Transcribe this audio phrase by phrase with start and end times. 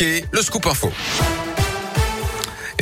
[0.00, 0.92] le scoop info.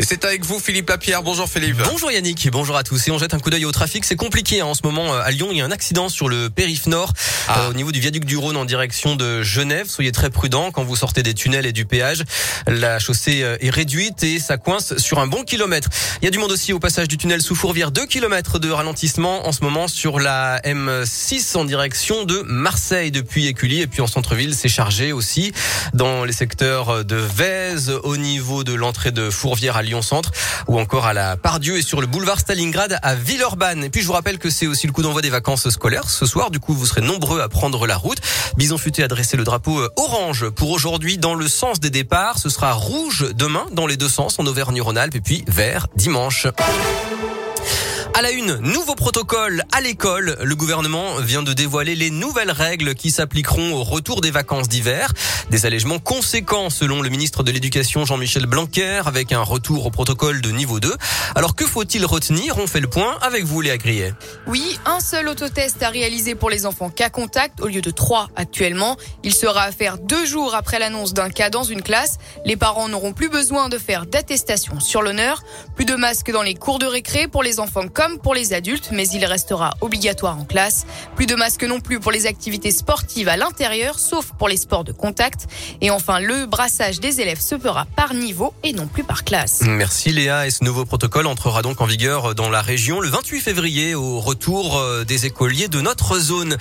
[0.09, 1.25] C'est avec vous Philippe Lapierre.
[1.25, 1.79] Bonjour Philippe.
[1.79, 3.09] Bonjour Yannick, bonjour à tous.
[3.09, 4.05] Et on jette un coup d'œil au trafic.
[4.05, 5.49] C'est compliqué hein, en ce moment euh, à Lyon.
[5.51, 7.13] Il y a un accident sur le périph' nord
[7.49, 7.63] Ah.
[7.63, 9.89] euh, au niveau du viaduc du Rhône en direction de Genève.
[9.89, 12.23] Soyez très prudents quand vous sortez des tunnels et du péage.
[12.69, 15.89] La chaussée euh, est réduite et ça coince sur un bon kilomètre.
[16.23, 17.91] Il y a du monde aussi au passage du tunnel sous Fourvière.
[17.91, 23.49] 2 kilomètres de ralentissement en ce moment sur la M6 en direction de Marseille depuis
[23.49, 23.81] Écully.
[23.81, 25.53] Et puis en centre-ville, c'est chargé aussi
[25.95, 30.31] dans les secteurs de Vèze, au niveau de l'entrée de Fourvière à Lyon-Centre
[30.69, 33.85] ou encore à la Pardieu et sur le boulevard Stalingrad à Villeurbanne.
[33.85, 36.27] Et puis je vous rappelle que c'est aussi le coup d'envoi des vacances scolaires ce
[36.27, 36.51] soir.
[36.51, 38.19] Du coup, vous serez nombreux à prendre la route.
[38.57, 42.39] Bison Futé a dressé le drapeau euh, orange pour aujourd'hui dans le sens des départs.
[42.39, 46.47] Ce sera rouge demain dans les deux sens en Auvergne-Rhône-Alpes et puis vert dimanche.
[48.19, 50.39] À la une, nouveau protocole à l'école.
[50.43, 55.13] Le gouvernement vient de dévoiler les nouvelles règles qui s'appliqueront au retour des vacances d'hiver.
[55.51, 60.41] Des allègements conséquents selon le ministre de l'Éducation Jean-Michel Blanquer avec un retour au protocole
[60.41, 60.95] de niveau 2.
[61.35, 62.57] Alors que faut-il retenir?
[62.57, 64.15] On fait le point avec vous Léa Grillet.
[64.47, 68.31] Oui, un seul autotest à réaliser pour les enfants cas contact au lieu de trois
[68.35, 68.97] actuellement.
[69.25, 72.17] Il sera à faire deux jours après l'annonce d'un cas dans une classe.
[72.47, 75.43] Les parents n'auront plus besoin de faire d'attestation sur l'honneur.
[75.75, 78.91] Plus de masques dans les cours de récré pour les enfants comme pour les adultes,
[78.93, 80.87] mais il restera obligatoire en classe.
[81.17, 84.85] Plus de masques non plus pour les activités sportives à l'intérieur, sauf pour les sports
[84.85, 85.47] de contact.
[85.81, 89.63] Et enfin, le brassage des élèves se fera par niveau et non plus par classe.
[89.63, 93.41] Merci Léa et ce nouveau protocole entrera donc en vigueur dans la région le 28
[93.41, 96.57] février au retour euh, des écoliers de notre zone.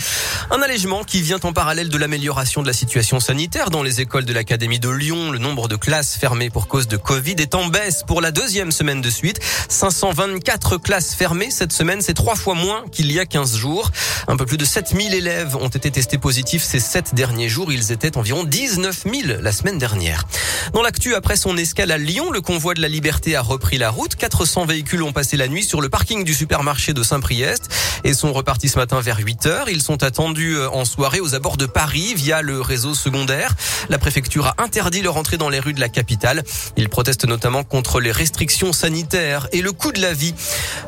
[0.52, 4.26] Un allègement qui vient en parallèle de l'amélioration de la situation sanitaire dans les écoles
[4.26, 5.32] de l'Académie de Lyon.
[5.32, 8.72] Le nombre de classes fermées pour cause de Covid est en baisse pour la deuxième
[8.72, 9.40] semaine de suite.
[9.70, 13.92] 524 classes fermées cette semaine, c'est trois fois moins qu'il y a 15 jours.
[14.28, 17.72] Un peu plus de 7000 élèves ont été testés positifs ces sept derniers jours.
[17.72, 20.26] Ils étaient environ 19 000 la semaine dernière.
[20.74, 23.90] Dans l'actu, après son escale à Lyon, le convoi de la liberté a repris la
[23.90, 24.16] route.
[24.16, 27.70] 400 véhicules ont passé la nuit sur le parking du supermarché de Saint-Priest
[28.04, 29.70] et sont repartis ce matin vers 8 heures.
[29.70, 33.56] Ils sont attendus euh, en soirée aux abords de Paris via le réseau secondaire.
[33.90, 36.44] La préfecture a interdit leur entrée dans les rues de la capitale.
[36.78, 40.34] Ils protestent notamment contre les restrictions sanitaires et le coût de la vie.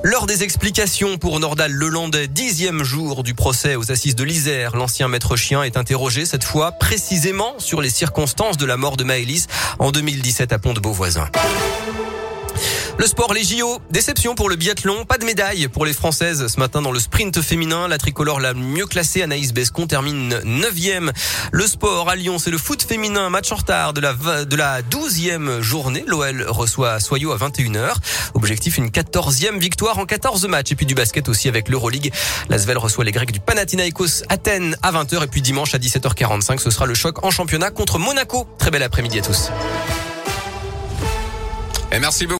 [0.03, 5.07] Lors des explications pour Nordal Lelandais, dixième jour du procès aux assises de l'Isère, l'ancien
[5.07, 9.47] maître chien est interrogé cette fois précisément sur les circonstances de la mort de Maëlys
[9.79, 11.29] en 2017 à Pont-de-Beauvoisin.
[12.99, 16.59] Le sport, les JO, déception pour le biathlon, pas de médaille pour les Françaises ce
[16.59, 17.87] matin dans le sprint féminin.
[17.87, 21.11] La tricolore la mieux classée, Anaïs Bescon, termine 9e.
[21.51, 24.81] Le sport à Lyon, c'est le foot féminin, match en retard de la, de la
[24.81, 26.05] 12e journée.
[26.07, 27.93] L'OL reçoit Soyaux à 21h.
[28.33, 30.71] Objectif, une 14e victoire en 14 matchs.
[30.71, 32.11] Et puis du basket aussi avec l'Euroleague.
[32.49, 35.23] L'Asvel reçoit les Grecs du Panathinaikos Athènes à 20h.
[35.23, 38.47] Et puis dimanche à 17h45, ce sera le choc en championnat contre Monaco.
[38.57, 39.51] Très bel après-midi à tous.
[41.99, 42.35] Merci beaucoup.